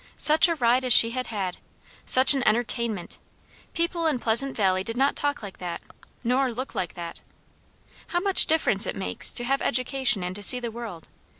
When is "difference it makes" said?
8.47-9.31